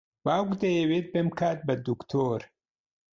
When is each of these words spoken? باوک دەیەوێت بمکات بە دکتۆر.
باوک 0.25 0.49
دەیەوێت 0.61 1.07
بمکات 1.13 1.59
بە 1.67 1.75
دکتۆر. 1.87 2.41